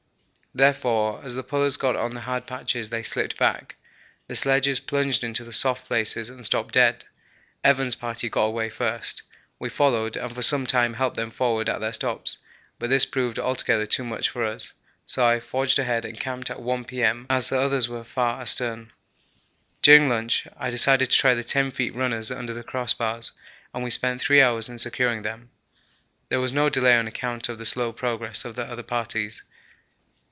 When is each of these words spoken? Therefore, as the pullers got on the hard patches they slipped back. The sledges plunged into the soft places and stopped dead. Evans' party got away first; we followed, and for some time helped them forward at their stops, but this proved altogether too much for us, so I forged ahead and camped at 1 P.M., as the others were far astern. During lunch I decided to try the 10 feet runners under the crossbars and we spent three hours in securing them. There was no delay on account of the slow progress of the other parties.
Therefore, 0.53 1.21
as 1.23 1.35
the 1.35 1.43
pullers 1.45 1.77
got 1.77 1.95
on 1.95 2.13
the 2.13 2.19
hard 2.19 2.45
patches 2.45 2.89
they 2.89 3.03
slipped 3.03 3.37
back. 3.37 3.77
The 4.27 4.35
sledges 4.35 4.81
plunged 4.81 5.23
into 5.23 5.45
the 5.45 5.53
soft 5.53 5.87
places 5.87 6.29
and 6.29 6.45
stopped 6.45 6.73
dead. 6.73 7.05
Evans' 7.63 7.95
party 7.95 8.27
got 8.27 8.47
away 8.47 8.69
first; 8.69 9.21
we 9.59 9.69
followed, 9.69 10.17
and 10.17 10.35
for 10.35 10.41
some 10.41 10.67
time 10.67 10.95
helped 10.95 11.15
them 11.15 11.31
forward 11.31 11.69
at 11.69 11.79
their 11.79 11.93
stops, 11.93 12.37
but 12.79 12.89
this 12.89 13.05
proved 13.05 13.39
altogether 13.39 13.85
too 13.85 14.03
much 14.03 14.27
for 14.27 14.43
us, 14.43 14.73
so 15.05 15.25
I 15.25 15.39
forged 15.39 15.79
ahead 15.79 16.03
and 16.03 16.19
camped 16.19 16.49
at 16.49 16.61
1 16.61 16.83
P.M., 16.83 17.27
as 17.29 17.47
the 17.47 17.57
others 17.61 17.87
were 17.87 18.03
far 18.03 18.41
astern. 18.41 18.91
During 19.81 20.09
lunch 20.09 20.45
I 20.57 20.69
decided 20.69 21.11
to 21.11 21.17
try 21.17 21.33
the 21.33 21.45
10 21.45 21.71
feet 21.71 21.95
runners 21.95 22.29
under 22.29 22.53
the 22.53 22.61
crossbars 22.61 23.31
and 23.73 23.85
we 23.85 23.89
spent 23.89 24.19
three 24.19 24.41
hours 24.41 24.67
in 24.67 24.79
securing 24.79 25.21
them. 25.21 25.49
There 26.27 26.41
was 26.41 26.51
no 26.51 26.67
delay 26.67 26.97
on 26.97 27.07
account 27.07 27.47
of 27.47 27.57
the 27.57 27.65
slow 27.65 27.93
progress 27.93 28.43
of 28.43 28.55
the 28.57 28.65
other 28.65 28.83
parties. 28.83 29.43